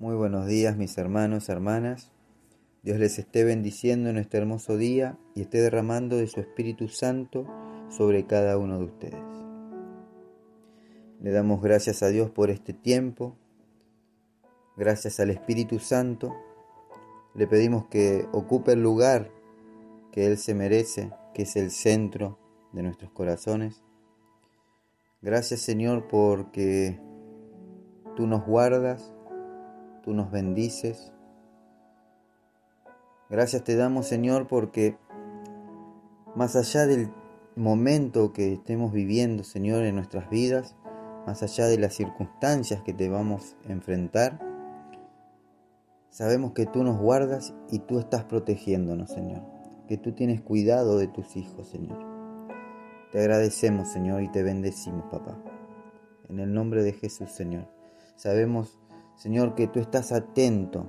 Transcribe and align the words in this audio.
Muy 0.00 0.16
buenos 0.16 0.46
días 0.46 0.78
mis 0.78 0.96
hermanos, 0.96 1.50
hermanas. 1.50 2.10
Dios 2.82 2.98
les 2.98 3.18
esté 3.18 3.44
bendiciendo 3.44 4.08
en 4.08 4.16
este 4.16 4.38
hermoso 4.38 4.78
día 4.78 5.18
y 5.34 5.42
esté 5.42 5.60
derramando 5.60 6.16
de 6.16 6.26
su 6.26 6.40
Espíritu 6.40 6.88
Santo 6.88 7.46
sobre 7.90 8.24
cada 8.24 8.56
uno 8.56 8.78
de 8.78 8.84
ustedes. 8.86 9.22
Le 11.20 11.30
damos 11.32 11.60
gracias 11.60 12.02
a 12.02 12.08
Dios 12.08 12.30
por 12.30 12.48
este 12.48 12.72
tiempo, 12.72 13.36
gracias 14.74 15.20
al 15.20 15.28
Espíritu 15.28 15.78
Santo. 15.78 16.34
Le 17.34 17.46
pedimos 17.46 17.84
que 17.88 18.26
ocupe 18.32 18.72
el 18.72 18.82
lugar 18.82 19.30
que 20.12 20.26
Él 20.26 20.38
se 20.38 20.54
merece, 20.54 21.12
que 21.34 21.42
es 21.42 21.56
el 21.56 21.70
centro 21.70 22.38
de 22.72 22.82
nuestros 22.82 23.10
corazones. 23.10 23.82
Gracias 25.20 25.60
Señor 25.60 26.08
porque 26.08 26.98
tú 28.16 28.26
nos 28.26 28.46
guardas, 28.46 29.12
tú 30.02 30.14
nos 30.14 30.30
bendices. 30.30 31.12
Gracias 33.28 33.64
te 33.64 33.76
damos 33.76 34.06
Señor 34.06 34.48
porque 34.48 34.96
más 36.34 36.56
allá 36.56 36.86
del 36.86 37.10
momento 37.56 38.32
que 38.32 38.54
estemos 38.54 38.92
viviendo 38.92 39.44
Señor 39.44 39.84
en 39.84 39.94
nuestras 39.94 40.28
vidas, 40.30 40.74
más 41.26 41.42
allá 41.42 41.66
de 41.66 41.78
las 41.78 41.94
circunstancias 41.94 42.82
que 42.82 42.92
te 42.92 43.08
vamos 43.08 43.56
a 43.68 43.72
enfrentar, 43.72 44.40
sabemos 46.10 46.52
que 46.52 46.66
tú 46.66 46.82
nos 46.82 46.98
guardas 46.98 47.54
y 47.70 47.80
tú 47.80 47.98
estás 47.98 48.24
protegiéndonos 48.24 49.10
Señor, 49.10 49.42
que 49.86 49.96
tú 49.96 50.12
tienes 50.12 50.40
cuidado 50.40 50.98
de 50.98 51.06
tus 51.06 51.36
hijos 51.36 51.68
Señor. 51.68 51.98
Te 53.12 53.20
agradecemos 53.20 53.88
Señor 53.88 54.22
y 54.22 54.28
te 54.30 54.42
bendecimos 54.42 55.04
papá. 55.10 55.36
En 56.28 56.38
el 56.38 56.52
nombre 56.52 56.82
de 56.82 56.92
Jesús 56.92 57.30
Señor. 57.32 57.66
Sabemos 58.14 58.79
Señor, 59.20 59.54
que 59.54 59.66
tú 59.66 59.80
estás 59.80 60.12
atento, 60.12 60.86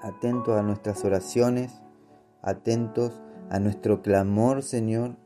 atento 0.00 0.56
a 0.56 0.62
nuestras 0.62 1.04
oraciones, 1.04 1.82
atentos 2.42 3.20
a 3.50 3.58
nuestro 3.58 4.02
clamor, 4.02 4.62
Señor, 4.62 5.16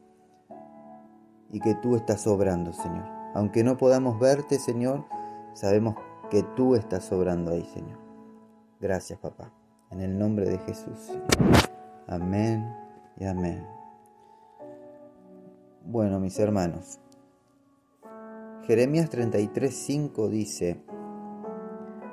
y 1.51 1.61
que 1.61 1.75
tú 1.75 1.95
estás 1.95 2.27
obrando, 2.27 2.73
Señor. 2.73 3.05
Aunque 3.35 3.63
no 3.63 3.77
podamos 3.77 4.19
verte, 4.19 4.59
Señor, 4.59 5.05
sabemos 5.53 5.97
que 6.31 6.43
tú 6.57 6.77
estás 6.77 7.13
obrando 7.13 7.53
ahí, 7.53 7.65
Señor. 7.75 7.99
Gracias, 8.81 9.19
papá. 9.19 9.53
En 9.91 10.01
el 10.01 10.19
nombre 10.19 10.49
de 10.49 10.57
Jesús. 10.61 11.13
Amén 12.07 12.75
y 13.19 13.27
amén. 13.27 13.67
Bueno, 15.85 16.21
mis 16.21 16.39
hermanos. 16.39 17.01
Jeremías 18.63 19.11
33:5 19.11 20.31
dice, 20.31 20.83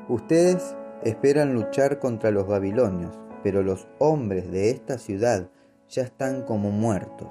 Ustedes 0.09 0.75
esperan 1.03 1.53
luchar 1.53 1.99
contra 1.99 2.31
los 2.31 2.47
babilonios, 2.47 3.19
pero 3.43 3.61
los 3.61 3.87
hombres 3.99 4.51
de 4.51 4.71
esta 4.71 4.97
ciudad 4.97 5.49
ya 5.87 6.01
están 6.01 6.41
como 6.41 6.71
muertos, 6.71 7.29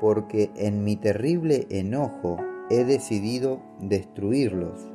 porque 0.00 0.52
en 0.54 0.84
mi 0.84 0.94
terrible 0.94 1.66
enojo 1.70 2.38
he 2.70 2.84
decidido 2.84 3.60
destruirlos. 3.80 4.88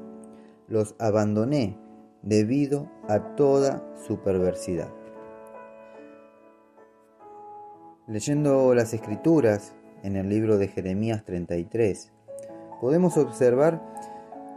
Los 0.69 0.95
abandoné 0.97 1.77
debido 2.21 2.89
a 3.09 3.35
toda 3.35 3.83
su 4.07 4.19
perversidad. 4.19 4.89
Leyendo 8.07 8.73
las 8.73 8.93
escrituras 8.93 9.75
en 10.03 10.15
el 10.15 10.29
libro 10.29 10.57
de 10.57 10.69
Jeremías 10.69 11.25
33, 11.25 12.13
podemos 12.79 13.17
observar 13.17 13.81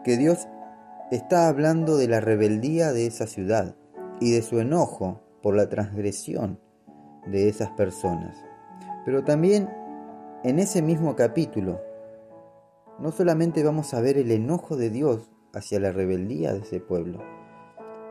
que 0.05 0.17
Dios 0.17 0.47
está 1.11 1.49
hablando 1.49 1.97
de 1.97 2.09
la 2.09 2.21
rebeldía 2.21 2.93
de 2.93 3.07
esa 3.07 3.27
ciudad 3.27 3.77
y 4.21 4.33
de 4.33 4.42
su 4.42 4.58
enojo 4.61 5.20
por 5.42 5.55
la 5.55 5.69
transgresión 5.69 6.58
de 7.27 7.48
esas 7.48 7.70
personas. 7.70 8.36
Pero 9.05 9.25
también 9.25 9.69
en 10.42 10.58
ese 10.58 10.83
mismo 10.83 11.14
capítulo, 11.14 11.80
no 12.98 13.13
solamente 13.13 13.63
vamos 13.63 13.95
a 13.95 14.01
ver 14.01 14.17
el 14.19 14.30
enojo 14.30 14.77
de 14.77 14.91
Dios 14.91 15.30
hacia 15.55 15.80
la 15.80 15.92
rebeldía 15.92 16.53
de 16.53 16.61
ese 16.61 16.80
pueblo, 16.80 17.23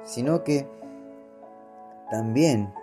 sino 0.03 0.43
que 0.43 0.67
también 2.09 2.73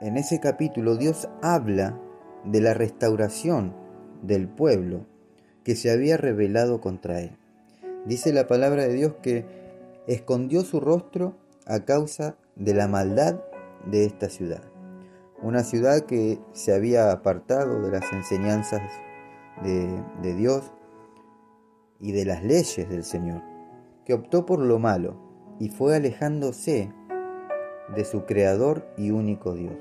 en 0.00 0.16
ese 0.16 0.40
capítulo 0.40 0.96
Dios 0.96 1.28
habla 1.40 1.98
de 2.44 2.60
la 2.60 2.74
restauración 2.74 3.74
del 4.22 4.48
pueblo 4.48 5.06
que 5.64 5.76
se 5.76 5.90
había 5.90 6.16
rebelado 6.16 6.80
contra 6.80 7.20
él. 7.20 7.38
Dice 8.04 8.32
la 8.32 8.46
palabra 8.46 8.82
de 8.82 8.92
Dios 8.92 9.14
que 9.22 9.46
escondió 10.06 10.62
su 10.62 10.80
rostro 10.80 11.34
a 11.66 11.80
causa 11.80 12.36
de 12.54 12.74
la 12.74 12.86
maldad 12.86 13.40
de 13.86 14.04
esta 14.04 14.28
ciudad. 14.28 14.62
Una 15.42 15.64
ciudad 15.64 16.00
que 16.00 16.38
se 16.52 16.74
había 16.74 17.10
apartado 17.10 17.80
de 17.82 17.90
las 17.90 18.12
enseñanzas 18.12 18.82
de, 19.62 20.34
Dios 20.34 20.70
y 22.00 22.12
de 22.12 22.24
las 22.24 22.44
leyes 22.44 22.88
del 22.88 23.04
Señor, 23.04 23.42
que 24.04 24.14
optó 24.14 24.44
por 24.44 24.58
lo 24.58 24.78
malo 24.78 25.16
y 25.58 25.70
fue 25.70 25.96
alejándose 25.96 26.92
de 27.94 28.04
su 28.04 28.24
creador 28.24 28.86
y 28.96 29.10
único 29.10 29.54
Dios. 29.54 29.76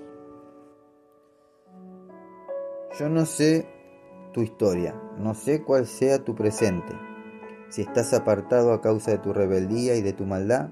Yo 2.99 3.09
no 3.09 3.25
sé 3.25 3.67
tu 4.33 4.41
historia, 4.41 4.95
no 5.17 5.33
sé 5.33 5.63
cuál 5.63 5.87
sea 5.87 6.23
tu 6.23 6.35
presente, 6.35 6.93
si 7.73 7.81
estás 7.81 8.13
apartado 8.13 8.71
a 8.71 8.81
causa 8.81 9.09
de 9.09 9.17
tu 9.17 9.33
rebeldía 9.33 9.95
y 9.95 10.03
de 10.03 10.13
tu 10.13 10.27
maldad, 10.27 10.69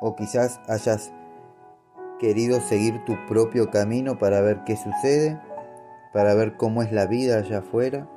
o 0.00 0.16
quizás 0.16 0.60
hayas 0.66 1.12
querido 2.18 2.60
seguir 2.60 3.04
tu 3.04 3.14
propio 3.28 3.70
camino 3.70 4.18
para 4.18 4.40
ver 4.40 4.64
qué 4.66 4.74
sucede, 4.74 5.40
para 6.12 6.34
ver 6.34 6.56
cómo 6.56 6.82
es 6.82 6.90
la 6.90 7.06
vida 7.06 7.38
allá 7.38 7.58
afuera. 7.58 8.10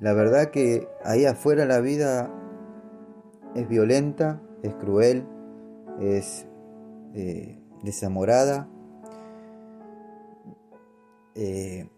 La 0.00 0.14
verdad 0.14 0.50
que 0.50 0.88
ahí 1.04 1.26
afuera 1.26 1.64
la 1.64 1.78
vida 1.78 2.28
es 3.54 3.68
violenta, 3.68 4.42
es 4.64 4.74
cruel, 4.74 5.24
es 6.00 6.48
eh, 7.14 7.62
desamorada, 7.84 8.68
eh, 11.36 11.88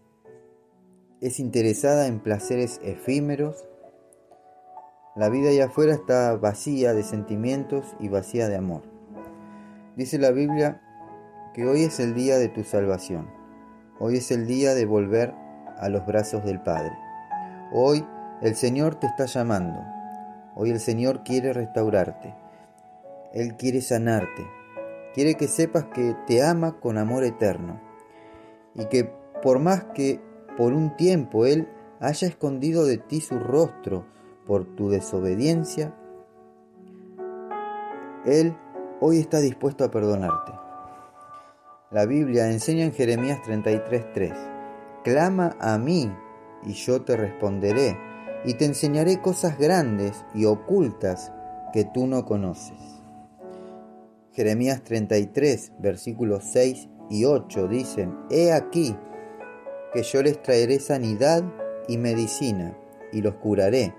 es 1.19 1.39
interesada 1.39 2.05
en 2.05 2.19
placeres 2.19 2.79
efímeros, 2.83 3.67
la 5.15 5.29
vida 5.29 5.49
allá 5.49 5.65
afuera 5.65 5.93
está 5.93 6.35
vacía 6.35 6.93
de 6.93 7.01
sentimientos 7.01 7.95
y 7.99 8.09
vacía 8.09 8.49
de 8.49 8.57
amor. 8.57 8.81
Dice 9.95 10.19
la 10.19 10.31
Biblia 10.31 10.81
que 11.53 11.65
hoy 11.65 11.83
es 11.83 12.01
el 12.01 12.13
día 12.13 12.37
de 12.37 12.49
tu 12.49 12.65
salvación. 12.65 13.29
Hoy 13.97 14.17
es 14.17 14.29
el 14.31 14.45
día 14.45 14.73
de 14.73 14.85
volver 14.85 15.33
a 15.79 15.87
los 15.87 16.05
brazos 16.05 16.43
del 16.43 16.61
Padre. 16.61 16.91
Hoy 17.71 18.05
el 18.41 18.55
Señor 18.55 18.95
te 18.95 19.07
está 19.07 19.25
llamando. 19.25 19.79
Hoy 20.53 20.71
el 20.71 20.81
Señor 20.81 21.23
quiere 21.23 21.53
restaurarte. 21.53 22.35
Él 23.33 23.55
quiere 23.55 23.79
sanarte. 23.79 24.45
Quiere 25.13 25.35
que 25.35 25.47
sepas 25.47 25.85
que 25.85 26.13
te 26.27 26.43
ama 26.43 26.77
con 26.81 26.97
amor 26.97 27.23
eterno. 27.23 27.79
Y 28.73 28.85
que 28.87 29.09
por 29.41 29.59
más 29.59 29.85
que 29.93 30.19
por 30.57 30.73
un 30.73 30.97
tiempo 30.97 31.45
Él 31.45 31.69
haya 32.01 32.27
escondido 32.27 32.85
de 32.85 32.97
ti 32.97 33.21
su 33.21 33.39
rostro, 33.39 34.05
por 34.45 34.65
tu 34.75 34.89
desobediencia, 34.89 35.93
Él 38.25 38.55
hoy 39.01 39.19
está 39.19 39.39
dispuesto 39.39 39.83
a 39.83 39.91
perdonarte. 39.91 40.51
La 41.91 42.05
Biblia 42.05 42.51
enseña 42.51 42.85
en 42.85 42.93
Jeremías 42.93 43.39
33:3, 43.43 44.33
Clama 45.03 45.55
a 45.59 45.77
mí 45.77 46.11
y 46.63 46.73
yo 46.73 47.03
te 47.03 47.15
responderé, 47.15 47.97
y 48.43 48.55
te 48.55 48.65
enseñaré 48.65 49.21
cosas 49.21 49.57
grandes 49.57 50.25
y 50.33 50.45
ocultas 50.45 51.31
que 51.73 51.83
tú 51.83 52.07
no 52.07 52.25
conoces. 52.25 52.77
Jeremías 54.33 54.83
33, 54.83 55.73
versículos 55.79 56.43
6 56.51 56.89
y 57.09 57.25
8 57.25 57.67
dicen, 57.67 58.17
He 58.29 58.51
aquí 58.51 58.95
que 59.93 60.03
yo 60.03 60.21
les 60.21 60.41
traeré 60.41 60.79
sanidad 60.79 61.43
y 61.87 61.97
medicina, 61.97 62.77
y 63.11 63.21
los 63.21 63.35
curaré 63.35 63.93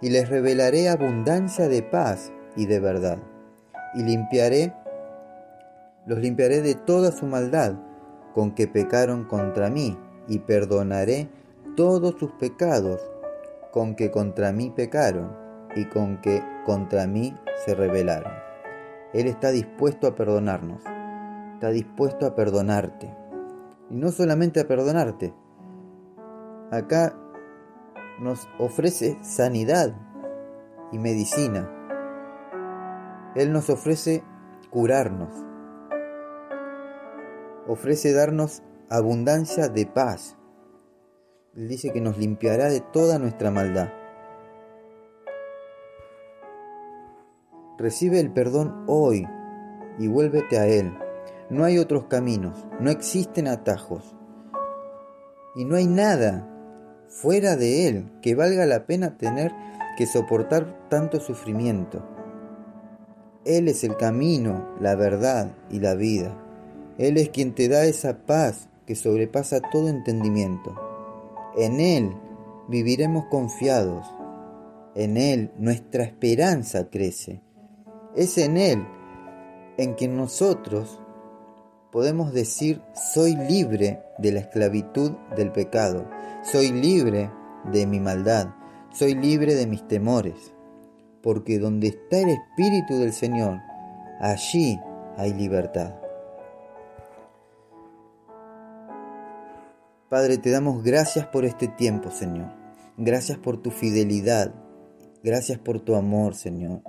y 0.00 0.10
les 0.10 0.28
revelaré 0.28 0.88
abundancia 0.88 1.68
de 1.68 1.82
paz 1.82 2.32
y 2.56 2.66
de 2.66 2.80
verdad, 2.80 3.18
y 3.94 4.02
limpiaré, 4.02 4.74
los 6.06 6.18
limpiaré 6.18 6.62
de 6.62 6.74
toda 6.74 7.12
su 7.12 7.26
maldad 7.26 7.74
con 8.34 8.54
que 8.54 8.66
pecaron 8.68 9.24
contra 9.24 9.70
mí, 9.70 9.98
y 10.30 10.38
perdonaré 10.38 11.28
todos 11.76 12.14
sus 12.18 12.30
pecados 12.32 13.00
con 13.72 13.96
que 13.96 14.10
contra 14.10 14.52
mí 14.52 14.70
pecaron 14.70 15.36
y 15.74 15.86
con 15.86 16.20
que 16.20 16.42
contra 16.64 17.06
mí 17.06 17.36
se 17.64 17.74
rebelaron. 17.74 18.32
Él 19.12 19.26
está 19.26 19.50
dispuesto 19.50 20.06
a 20.06 20.14
perdonarnos, 20.14 20.84
está 21.54 21.70
dispuesto 21.70 22.26
a 22.26 22.34
perdonarte. 22.36 23.12
Y 23.90 23.96
no 23.96 24.12
solamente 24.12 24.60
a 24.60 24.68
perdonarte, 24.68 25.34
acá 26.70 27.16
nos 28.20 28.48
ofrece 28.58 29.18
sanidad 29.22 29.94
y 30.92 30.98
medicina 30.98 31.68
Él 33.34 33.52
nos 33.52 33.70
ofrece 33.70 34.22
curarnos, 34.68 35.34
ofrece 37.66 38.12
darnos 38.12 38.62
abundancia 38.88 39.68
de 39.68 39.86
paz. 39.86 40.36
Él 41.56 41.68
dice 41.68 41.92
que 41.92 42.00
nos 42.00 42.18
limpiará 42.18 42.68
de 42.68 42.80
toda 42.80 43.18
nuestra 43.18 43.50
maldad. 43.50 43.90
Recibe 47.78 48.20
el 48.20 48.32
perdón 48.32 48.84
hoy 48.86 49.26
y 49.98 50.08
vuélvete 50.08 50.58
a 50.58 50.66
Él. 50.66 50.92
No 51.48 51.64
hay 51.64 51.78
otros 51.78 52.04
caminos, 52.04 52.66
no 52.78 52.90
existen 52.90 53.48
atajos. 53.48 54.14
Y 55.56 55.64
no 55.64 55.76
hay 55.76 55.86
nada 55.86 56.46
fuera 57.10 57.56
de 57.56 57.88
Él 57.88 58.10
que 58.22 58.34
valga 58.34 58.64
la 58.64 58.86
pena 58.86 59.18
tener 59.18 59.52
que 59.98 60.06
soportar 60.06 60.88
tanto 60.88 61.20
sufrimiento. 61.20 62.02
Él 63.44 63.68
es 63.68 63.84
el 63.84 63.96
camino, 63.96 64.68
la 64.80 64.94
verdad 64.94 65.52
y 65.70 65.80
la 65.80 65.94
vida. 65.94 66.34
Él 66.98 67.16
es 67.18 67.30
quien 67.30 67.54
te 67.54 67.68
da 67.68 67.84
esa 67.84 68.26
paz 68.26 68.68
que 68.86 68.94
sobrepasa 68.94 69.60
todo 69.60 69.88
entendimiento. 69.88 70.74
En 71.56 71.80
Él 71.80 72.14
viviremos 72.68 73.26
confiados. 73.26 74.06
En 74.94 75.16
Él 75.16 75.50
nuestra 75.58 76.04
esperanza 76.04 76.90
crece. 76.90 77.42
Es 78.14 78.38
en 78.38 78.56
Él 78.56 78.86
en 79.78 79.94
quien 79.94 80.16
nosotros 80.16 81.00
podemos 81.90 82.32
decir, 82.32 82.80
soy 82.94 83.36
libre 83.36 84.02
de 84.18 84.32
la 84.32 84.40
esclavitud 84.40 85.12
del 85.36 85.52
pecado, 85.52 86.08
soy 86.42 86.72
libre 86.72 87.30
de 87.72 87.86
mi 87.86 88.00
maldad, 88.00 88.48
soy 88.92 89.14
libre 89.14 89.54
de 89.54 89.66
mis 89.66 89.86
temores, 89.86 90.52
porque 91.22 91.58
donde 91.58 91.88
está 91.88 92.18
el 92.18 92.30
Espíritu 92.30 92.98
del 92.98 93.12
Señor, 93.12 93.60
allí 94.20 94.78
hay 95.16 95.32
libertad. 95.34 95.94
Padre, 100.08 100.38
te 100.38 100.50
damos 100.50 100.82
gracias 100.82 101.26
por 101.26 101.44
este 101.44 101.68
tiempo, 101.68 102.10
Señor. 102.10 102.52
Gracias 102.96 103.38
por 103.38 103.62
tu 103.62 103.70
fidelidad. 103.70 104.52
Gracias 105.22 105.58
por 105.58 105.80
tu 105.80 105.94
amor, 105.94 106.34
Señor. 106.34 106.82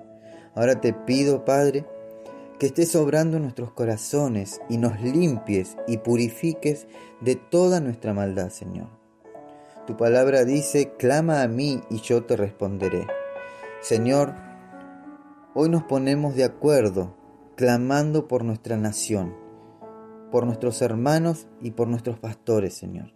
Ahora 0.55 0.81
te 0.81 0.91
pido, 0.91 1.45
Padre, 1.45 1.85
que 2.61 2.67
estés 2.67 2.95
obrando 2.95 3.37
en 3.37 3.41
nuestros 3.41 3.71
corazones 3.71 4.61
y 4.69 4.77
nos 4.77 5.01
limpies 5.01 5.77
y 5.87 5.97
purifiques 5.97 6.85
de 7.19 7.35
toda 7.35 7.79
nuestra 7.79 8.13
maldad, 8.13 8.51
Señor. 8.51 8.87
Tu 9.87 9.97
palabra 9.97 10.45
dice, 10.45 10.93
clama 10.95 11.41
a 11.41 11.47
mí 11.47 11.81
y 11.89 12.01
yo 12.01 12.23
te 12.25 12.37
responderé. 12.37 13.07
Señor, 13.81 14.35
hoy 15.55 15.69
nos 15.69 15.85
ponemos 15.85 16.35
de 16.35 16.43
acuerdo, 16.43 17.17
clamando 17.55 18.27
por 18.27 18.45
nuestra 18.45 18.77
nación, 18.77 19.35
por 20.31 20.45
nuestros 20.45 20.83
hermanos 20.83 21.47
y 21.61 21.71
por 21.71 21.87
nuestros 21.87 22.19
pastores, 22.19 22.75
Señor, 22.75 23.11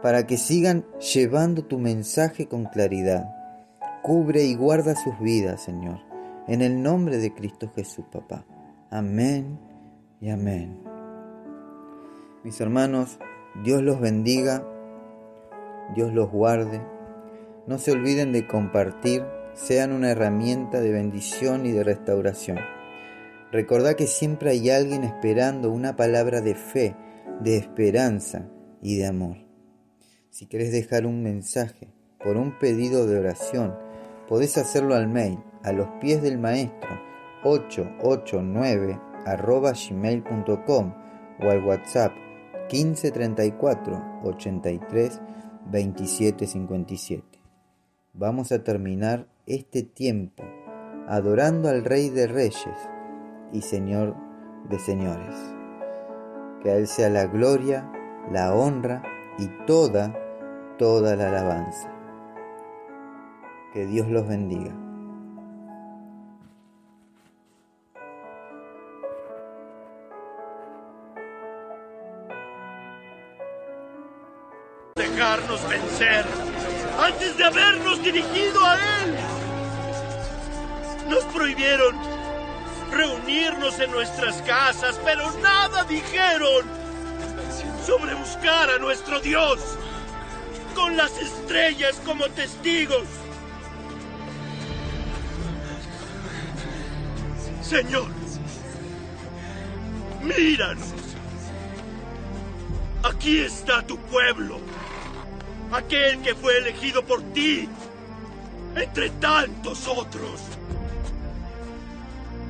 para 0.00 0.28
que 0.28 0.36
sigan 0.36 0.86
llevando 1.12 1.64
tu 1.64 1.80
mensaje 1.80 2.46
con 2.46 2.66
claridad. 2.66 3.24
Cubre 4.04 4.44
y 4.44 4.54
guarda 4.54 4.94
sus 4.94 5.18
vidas, 5.18 5.64
Señor 5.64 6.11
en 6.48 6.62
el 6.62 6.82
nombre 6.82 7.18
de 7.18 7.32
Cristo 7.32 7.70
Jesús, 7.74 8.04
papá. 8.10 8.44
Amén 8.90 9.58
y 10.20 10.30
amén. 10.30 10.82
Mis 12.44 12.60
hermanos, 12.60 13.18
Dios 13.62 13.82
los 13.82 14.00
bendiga, 14.00 14.66
Dios 15.94 16.12
los 16.12 16.30
guarde. 16.30 16.80
No 17.66 17.78
se 17.78 17.92
olviden 17.92 18.32
de 18.32 18.46
compartir, 18.46 19.24
sean 19.54 19.92
una 19.92 20.10
herramienta 20.10 20.80
de 20.80 20.90
bendición 20.90 21.64
y 21.66 21.72
de 21.72 21.84
restauración. 21.84 22.58
Recordá 23.52 23.94
que 23.94 24.06
siempre 24.06 24.50
hay 24.50 24.70
alguien 24.70 25.04
esperando 25.04 25.70
una 25.70 25.94
palabra 25.94 26.40
de 26.40 26.54
fe, 26.54 26.96
de 27.40 27.56
esperanza 27.56 28.48
y 28.80 28.96
de 28.96 29.06
amor. 29.06 29.36
Si 30.30 30.46
querés 30.46 30.72
dejar 30.72 31.06
un 31.06 31.22
mensaje 31.22 31.92
por 32.18 32.36
un 32.36 32.58
pedido 32.58 33.06
de 33.06 33.18
oración, 33.18 33.76
podés 34.26 34.58
hacerlo 34.58 34.94
al 34.94 35.06
mail 35.06 35.38
a 35.64 35.72
los 35.72 35.88
pies 36.00 36.22
del 36.22 36.38
maestro 36.38 36.90
889 37.44 39.00
arroba 39.26 39.72
gmail.com 39.72 40.92
o 41.40 41.50
al 41.50 41.64
WhatsApp 41.64 42.12
1534 42.70 44.20
83 44.24 45.20
27 45.70 46.46
57. 46.46 47.38
Vamos 48.14 48.52
a 48.52 48.62
terminar 48.62 49.26
este 49.46 49.82
tiempo 49.82 50.42
adorando 51.08 51.68
al 51.68 51.84
Rey 51.84 52.10
de 52.10 52.26
Reyes 52.26 52.88
y 53.52 53.62
Señor 53.62 54.14
de 54.68 54.78
Señores. 54.78 55.34
Que 56.62 56.70
a 56.70 56.76
Él 56.76 56.86
sea 56.86 57.10
la 57.10 57.26
gloria, 57.26 57.90
la 58.30 58.54
honra 58.54 59.02
y 59.38 59.48
toda, 59.66 60.14
toda 60.78 61.16
la 61.16 61.28
alabanza. 61.28 61.90
Que 63.72 63.86
Dios 63.86 64.08
los 64.08 64.28
bendiga. 64.28 64.91
Dejarnos 75.32 75.66
vencer 75.66 76.26
antes 77.00 77.36
de 77.38 77.44
habernos 77.44 78.02
dirigido 78.02 78.62
a 78.66 78.74
Él. 78.74 79.16
Nos 81.08 81.24
prohibieron 81.24 81.96
reunirnos 82.90 83.78
en 83.80 83.90
nuestras 83.92 84.42
casas, 84.42 85.00
pero 85.04 85.30
nada 85.38 85.84
dijeron 85.84 86.66
sobre 87.86 88.14
buscar 88.14 88.68
a 88.68 88.78
nuestro 88.78 89.20
Dios 89.20 89.58
con 90.74 90.98
las 90.98 91.16
estrellas 91.16 91.98
como 92.04 92.26
testigos. 92.28 93.06
Señor, 97.62 98.08
míranos. 100.22 100.88
Aquí 103.02 103.40
está 103.40 103.82
tu 103.82 103.96
pueblo 103.96 104.60
aquel 105.72 106.20
que 106.20 106.34
fue 106.34 106.58
elegido 106.58 107.04
por 107.04 107.22
ti 107.32 107.68
entre 108.76 109.10
tantos 109.10 109.86
otros. 109.88 110.40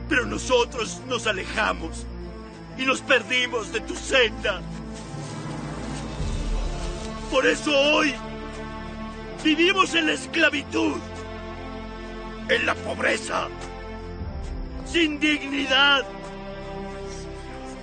Pero 0.09 0.27
nosotros 0.27 1.01
nos 1.09 1.27
alejamos 1.27 2.07
y 2.77 2.85
nos 2.85 3.01
perdimos 3.01 3.73
de 3.73 3.81
tu 3.81 3.95
senda. 3.95 4.61
Por 7.31 7.47
eso 7.47 7.77
hoy 7.77 8.15
vivimos 9.43 9.95
en 9.95 10.07
la 10.07 10.13
esclavitud, 10.13 10.99
en 12.49 12.67
la 12.67 12.75
pobreza, 12.75 13.49
sin 14.87 15.19
dignidad, 15.19 16.05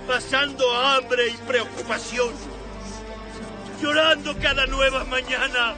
pasando 0.06 0.72
hambre 0.76 1.28
y 1.28 1.36
preocupación 1.48 2.59
llorando 3.80 4.36
cada 4.38 4.66
nueva 4.66 5.04
mañana 5.04 5.74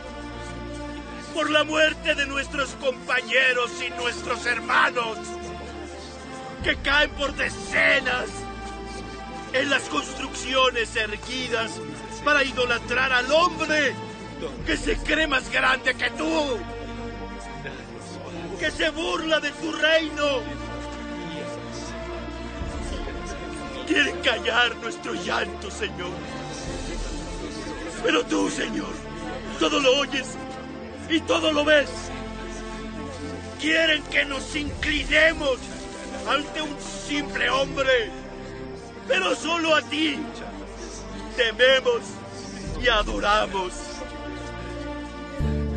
por 1.34 1.50
la 1.50 1.64
muerte 1.64 2.14
de 2.14 2.26
nuestros 2.26 2.70
compañeros 2.74 3.70
y 3.86 3.90
nuestros 3.90 4.44
hermanos 4.46 5.18
que 6.64 6.76
caen 6.76 7.10
por 7.12 7.34
decenas 7.34 8.28
en 9.52 9.70
las 9.70 9.82
construcciones 9.84 10.94
erguidas 10.96 11.72
para 12.24 12.44
idolatrar 12.44 13.12
al 13.12 13.30
hombre 13.30 13.94
que 14.66 14.76
se 14.76 14.96
cree 14.96 15.26
más 15.26 15.50
grande 15.50 15.94
que 15.94 16.10
tú, 16.10 16.58
que 18.58 18.70
se 18.70 18.90
burla 18.90 19.40
de 19.40 19.50
tu 19.52 19.72
reino. 19.72 20.40
Quieren 23.86 24.20
callar 24.20 24.76
nuestro 24.76 25.14
llanto, 25.14 25.70
Señor. 25.70 26.41
Pero 28.02 28.24
tú, 28.26 28.50
Señor, 28.50 28.92
todo 29.58 29.80
lo 29.80 29.98
oyes 29.98 30.36
y 31.08 31.20
todo 31.20 31.52
lo 31.52 31.64
ves. 31.64 31.88
Quieren 33.60 34.02
que 34.04 34.24
nos 34.24 34.56
inclinemos 34.56 35.58
ante 36.28 36.62
un 36.62 36.76
simple 36.80 37.48
hombre, 37.50 38.10
pero 39.06 39.34
solo 39.36 39.74
a 39.74 39.82
ti 39.82 40.18
tememos 41.36 42.00
y 42.82 42.88
adoramos. 42.88 43.72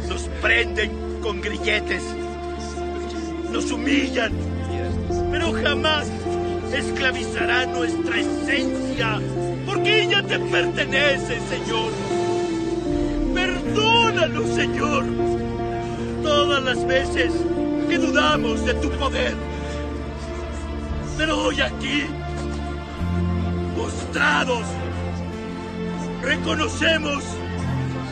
Nos 0.07 0.23
prenden 0.41 1.19
con 1.21 1.41
grilletes, 1.41 2.03
nos 3.51 3.71
humillan, 3.71 4.33
pero 5.31 5.51
jamás 5.53 6.07
esclavizará 6.73 7.65
nuestra 7.67 8.19
esencia, 8.19 9.19
porque 9.65 10.03
ella 10.03 10.23
te 10.23 10.39
pertenece, 10.39 11.39
Señor. 11.49 12.14
Perdónanos, 13.75 14.55
Señor, 14.55 15.03
todas 16.23 16.63
las 16.63 16.87
veces 16.87 17.33
que 17.89 17.97
dudamos 17.97 18.65
de 18.65 18.73
tu 18.75 18.89
poder, 18.91 19.35
Pero 21.17 21.37
hoy 21.41 21.59
aquí, 21.59 22.05
postrados, 23.75 24.63
reconocemos 26.21 27.23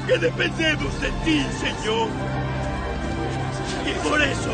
que 0.05 0.17
dependemos 0.17 1.01
de 1.01 1.09
ti, 1.23 1.45
Señor. 1.57 2.09
Y 3.85 4.07
por 4.07 4.21
eso, 4.21 4.51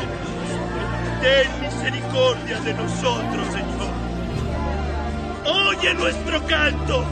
ten 1.22 1.62
misericordia 1.62 2.60
de 2.60 2.74
nosotros, 2.76 3.48
Señor. 3.48 3.90
Oye 5.70 5.94
nuestro 5.96 6.46
canto. 6.46 7.04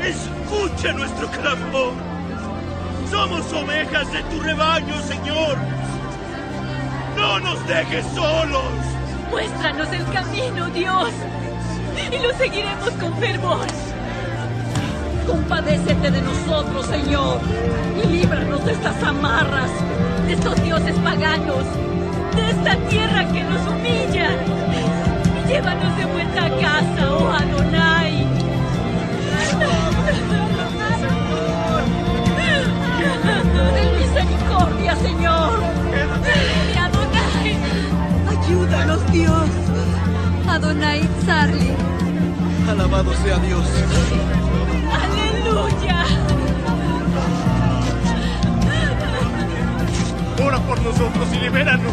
Escucha 0.00 0.92
nuestro 0.92 1.28
clamor. 1.28 2.07
Somos 3.10 3.52
ovejas 3.52 4.12
de 4.12 4.22
tu 4.24 4.40
rebaño, 4.40 4.94
Señor. 5.02 5.56
No 7.16 7.40
nos 7.40 7.66
dejes 7.66 8.04
solos. 8.14 8.62
Muéstranos 9.30 9.92
el 9.92 10.04
camino, 10.12 10.66
Dios. 10.70 11.10
Y 12.12 12.18
lo 12.22 12.32
seguiremos 12.34 12.90
con 13.00 13.16
fervor. 13.18 13.66
Compadécete 15.26 16.10
de 16.10 16.22
nosotros, 16.22 16.86
Señor. 16.86 17.40
Y 18.02 18.06
líbranos 18.08 18.64
de 18.64 18.72
estas 18.72 19.02
amarras, 19.02 19.70
de 20.26 20.34
estos 20.34 20.62
dioses 20.62 20.94
paganos, 21.00 21.64
de 22.36 22.50
esta 22.50 22.76
tierra 22.88 23.26
que 23.32 23.42
nos 23.42 23.66
humilla. 23.68 24.30
Y 25.44 25.48
llévanos 25.48 25.96
de 25.96 26.04
vuelta 26.06 26.44
a 26.44 26.50
casa, 26.50 27.12
oh 27.12 27.28
Adonai. 27.30 27.97
Señor. 35.02 35.60
Adonai. 36.84 37.56
Ayúdanos, 38.28 39.12
Dios. 39.12 39.48
Adonai 40.48 41.08
Sarli. 41.24 41.72
Alabado 42.70 43.12
sea 43.22 43.38
Dios. 43.38 43.66
Aleluya. 45.02 46.04
Ora 50.44 50.58
por 50.60 50.80
nosotros 50.82 51.28
y 51.34 51.38
libéranos. 51.38 51.92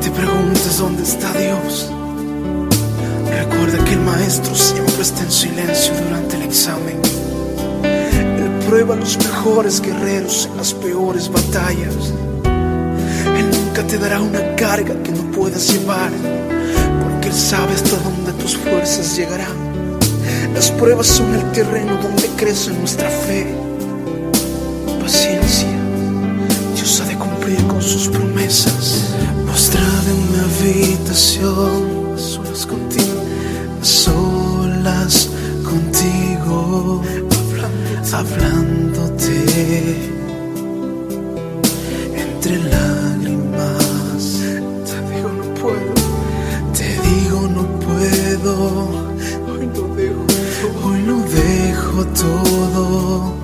Te 0.00 0.10
preguntes 0.10 0.78
dónde 0.78 1.02
está 1.02 1.30
Dios, 1.32 1.90
recuerda 3.28 3.84
que 3.84 3.92
el 3.92 4.00
maestro 4.00 4.54
siempre 4.54 5.02
está 5.02 5.22
en 5.22 5.30
silencio 5.30 5.92
durante 6.04 6.36
el 6.36 6.42
examen. 6.42 6.98
Él 7.84 8.66
prueba 8.66 8.94
a 8.94 8.98
los 8.98 9.18
mejores 9.18 9.80
guerreros 9.80 10.48
en 10.50 10.56
las 10.56 10.72
peores 10.72 11.30
batallas. 11.30 12.14
Él 12.44 13.50
nunca 13.50 13.86
te 13.86 13.98
dará 13.98 14.20
una 14.20 14.56
carga 14.56 14.94
que 15.02 15.12
no 15.12 15.30
puedas 15.32 15.70
llevar, 15.70 16.10
porque 17.02 17.28
Él 17.28 17.34
sabe 17.34 17.74
hasta 17.74 17.96
dónde 17.96 18.32
tus 18.42 18.56
fuerzas 18.56 19.16
llegarán. 19.16 19.70
Las 20.54 20.70
pruebas 20.70 21.06
son 21.06 21.34
el 21.34 21.52
terreno 21.52 21.98
donde 22.02 22.26
crece 22.36 22.70
nuestra 22.72 23.08
fe. 23.10 23.54
Paciencia. 25.00 25.68
Dios 26.74 27.00
ha 27.00 27.04
de 27.04 27.16
cumplir 27.16 27.62
con 27.66 27.82
sus 27.82 28.08
promesas. 28.08 29.10
En 30.10 30.16
una 30.16 30.42
habitación, 30.42 32.14
a 32.14 32.18
solas 32.18 32.66
contigo, 32.66 33.22
a 33.80 33.84
solas 33.84 35.30
contigo, 35.62 37.00
hablándote, 38.12 39.36
entre 42.16 42.56
lágrimas. 42.74 44.24
Te 44.88 44.96
digo 45.14 45.30
no 45.38 45.46
puedo, 45.60 45.94
te 46.76 46.88
digo 47.08 47.40
no 47.56 47.64
puedo. 47.78 48.54
Hoy 49.48 49.64
lo 49.76 49.94
dejo, 49.94 50.24
hoy 50.84 51.02
lo 51.02 51.16
dejo 51.22 52.04
todo 52.06 53.39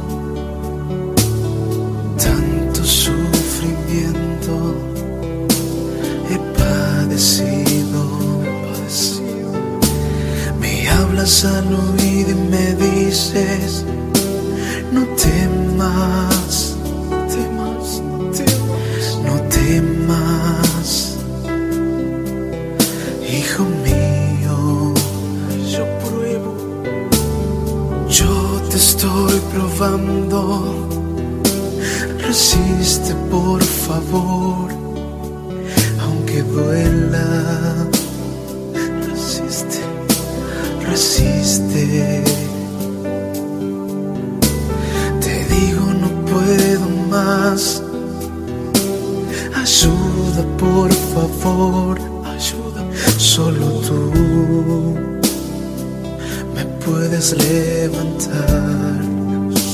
Solo 53.36 53.68
tú 53.86 54.00
me 56.54 56.64
puedes 56.82 57.26
levantar. 57.36 59.02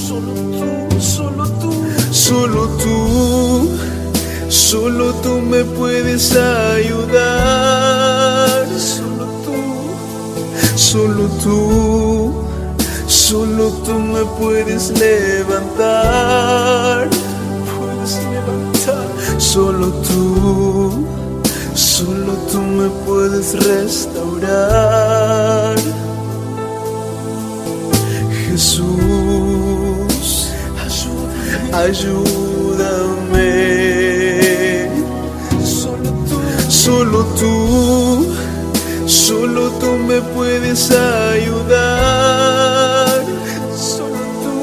Solo 0.08 0.32
tú, 0.58 0.68
solo 1.00 1.44
tú, 1.60 1.70
solo 2.10 2.62
tú, 2.82 2.96
solo 4.48 5.14
tú 5.22 5.32
me 5.42 5.62
puedes 5.62 6.34
ayudar. 6.74 8.66
Solo 8.76 9.26
tú, 9.44 9.60
solo 10.74 11.28
tú, 11.44 11.60
solo 13.06 13.70
tú 13.84 13.92
me 13.92 14.24
puedes 14.40 14.90
levantar. 14.98 17.08
Puedes 17.78 18.18
levantar, 18.24 19.06
solo 19.38 19.86
tú, 20.02 20.02
solo 20.02 20.02
tú 20.08 20.31
me 22.82 22.88
puedes 23.06 23.54
restaurar. 23.64 24.56
Jesús, 28.46 30.26
ayúdame. 31.72 33.50
Solo 35.64 36.10
tú, 36.28 36.36
solo 36.68 37.24
tú, 37.38 38.26
Solo 39.06 39.70
tú 39.80 39.90
me 40.08 40.20
puedes 40.20 40.90
ayudar. 40.90 41.62
Solo 43.76 44.22
tú, 44.42 44.58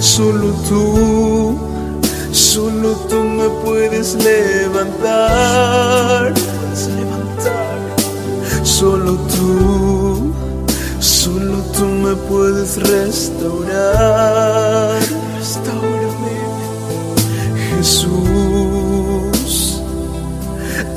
solo 0.00 0.48
tú, 0.68 1.58
solo 2.32 2.90
tú 3.08 3.16
me 3.16 3.48
puedes 3.64 4.14
levantar. 4.14 5.76
Solo 8.78 9.16
tú, 9.34 10.34
solo 11.00 11.56
tú 11.74 11.86
me 11.86 12.14
puedes 12.28 12.76
restaurar. 12.76 13.80
Restaurame, 15.38 16.36
Jesús, 17.70 19.50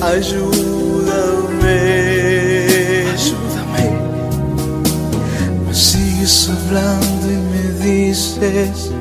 ayúdame. 0.01 1.77
Ayúdame. 3.13 3.85
Me 5.65 5.73
sigues 5.73 6.49
hablando 6.49 7.31
y 7.31 7.37
me 7.53 7.63
dices, 7.85 8.91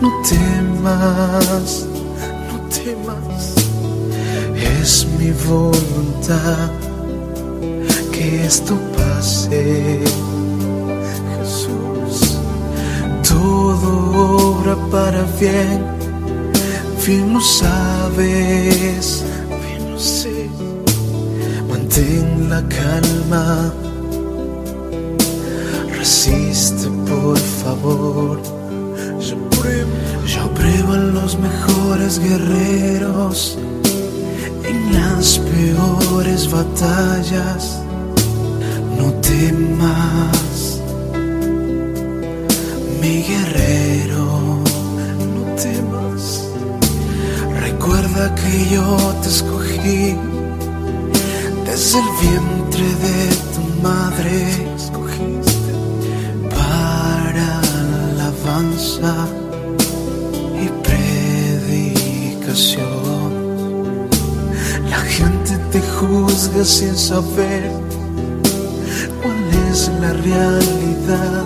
no 0.00 0.10
temas, 0.28 1.86
no 2.48 2.56
temas. 2.68 3.54
Es 4.82 5.06
mi 5.20 5.30
voluntad 5.46 6.85
esto 8.26 8.74
pase. 8.96 10.00
Jesús, 11.38 12.38
todo 13.28 14.58
obra 14.58 14.76
para 14.90 15.22
bien, 15.40 15.84
bien 17.06 17.34
lo 17.34 17.40
sabes, 17.40 19.24
bien 19.64 19.92
lo 19.92 19.98
sé. 19.98 20.48
Mantén 21.68 22.48
la 22.50 22.62
calma, 22.68 23.72
resiste 25.98 26.88
por 27.08 27.38
favor. 27.38 28.40
Yo 29.20 30.50
pruebo, 30.54 30.92
a 30.92 30.96
los 30.96 31.38
mejores 31.38 32.18
guerreros 32.18 33.58
en 34.64 34.92
las 34.92 35.38
peores 35.38 36.50
batallas. 36.50 37.85
Mi 43.00 43.22
guerrero, 43.22 44.24
no 45.34 45.42
temas. 45.54 46.48
Recuerda 47.60 48.34
que 48.34 48.52
yo 48.70 48.96
te 49.22 49.28
escogí 49.28 50.16
desde 51.66 51.98
el 51.98 52.08
vientre 52.22 52.88
de 53.04 53.18
tu 53.54 53.62
madre. 53.82 54.34
Para 56.50 57.48
alabanza 58.10 59.14
y 60.64 60.66
predicación. 62.32 63.28
La 64.88 65.00
gente 65.00 65.52
te 65.70 65.80
juzga 65.82 66.64
sin 66.64 66.96
saber 66.96 67.85
realidad. 70.12 71.44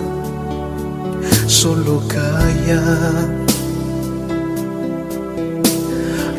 Solo 1.47 2.01
calla. 2.07 2.81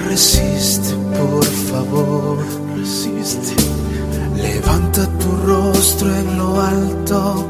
Resiste, 0.09 0.95
por 1.19 1.45
favor, 1.45 2.39
resiste. 2.77 3.55
Levanta 4.37 5.07
tu 5.21 5.31
rostro 5.47 6.15
en 6.15 6.39
lo 6.39 6.61
alto. 6.61 7.47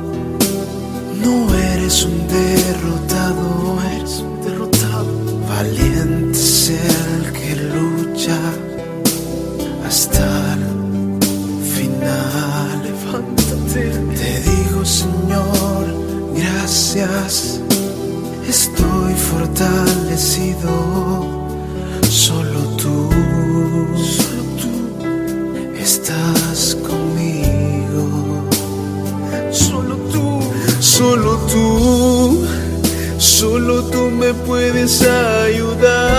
No 1.25 1.55
eres 1.73 2.05
un 2.05 2.27
derrotado, 2.29 3.79
eres 3.97 4.21
un 4.21 4.43
derrotado. 4.43 5.07
Valiente 5.49 6.39
es 6.39 6.71
el 6.71 7.33
que 7.33 7.57
lucha 7.57 8.39
hasta 9.87 10.32
gracias. 16.63 17.61
Estoy 18.49 19.15
fortalecido. 19.15 20.71
Solo 22.09 22.61
tú, 22.77 23.11
solo 23.97 24.43
tú 24.61 24.71
estás 25.77 26.77
conmigo. 26.87 28.45
Solo 29.51 29.97
tú, 30.13 30.41
solo 30.81 31.37
tú, 31.53 32.47
solo 33.19 33.83
tú 33.91 34.11
me 34.11 34.33
puedes 34.33 35.03
ayudar. 35.03 36.15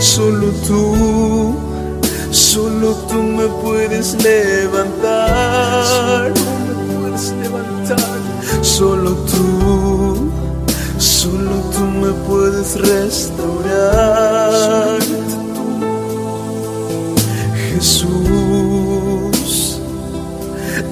Solo 0.00 0.48
tú, 0.66 1.54
solo 2.30 2.94
tú 3.08 3.22
me 3.22 3.46
puedes 3.62 4.12
levantar. 4.22 4.55
Puedes 12.66 12.74
restaurar. 12.88 14.48
Jesús, 17.74 19.50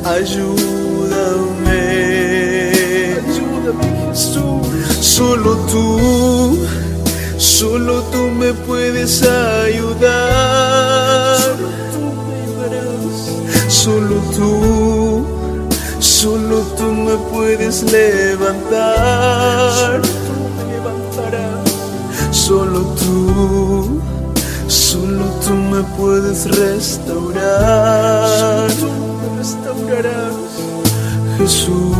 ayúdame. 0.04 1.74
Ayúdame, 3.26 3.88
Jesús. 4.08 4.66
Solo 5.00 5.56
tú, 5.70 6.58
solo 7.38 8.02
tú 8.12 8.28
me 8.38 8.52
puedes 8.52 9.22
ayudar. 9.22 10.14
Solo 13.68 14.16
tú, 14.36 15.24
solo 16.00 16.60
tú 16.76 16.84
me 16.84 17.16
puedes 17.30 17.82
levantar. 17.82 18.93
Solo 25.84 25.84
tú 25.84 25.84
me 25.84 25.96
puedes 25.96 26.46
restaurar. 26.58 28.70
Jesús, 31.38 31.93